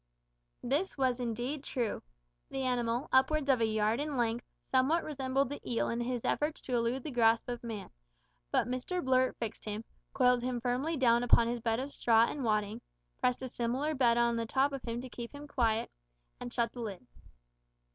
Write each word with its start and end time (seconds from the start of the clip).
This 0.63 0.97
was 0.97 1.19
indeed 1.19 1.63
true. 1.63 2.01
The 2.49 2.63
animal, 2.63 3.07
upwards 3.11 3.51
of 3.51 3.61
a 3.61 3.67
yard 3.67 3.99
in 3.99 4.17
length, 4.17 4.47
somewhat 4.71 5.03
resembled 5.03 5.49
the 5.49 5.61
eel 5.63 5.89
in 5.89 5.99
his 6.01 6.25
efforts 6.25 6.59
to 6.61 6.73
elude 6.73 7.03
the 7.03 7.11
grasp 7.11 7.47
of 7.47 7.63
man, 7.63 7.91
but 8.49 8.65
Mr 8.67 9.05
Blurt 9.05 9.35
fixed 9.37 9.65
him, 9.65 9.83
coiled 10.11 10.41
him 10.41 10.59
firmly 10.59 10.97
down 10.97 11.23
on 11.23 11.47
his 11.47 11.59
bed 11.61 11.79
of 11.79 11.93
straw 11.93 12.25
and 12.27 12.43
wadding, 12.43 12.81
pressed 13.19 13.43
a 13.43 13.47
similar 13.47 13.93
bed 13.93 14.17
on 14.17 14.37
the 14.37 14.47
top 14.47 14.73
of 14.73 14.81
him 14.81 15.01
to 15.01 15.07
keep 15.07 15.35
him 15.35 15.47
quiet, 15.47 15.91
and 16.39 16.51
shut 16.51 16.71
the 16.71 16.79
lid. 16.81 17.05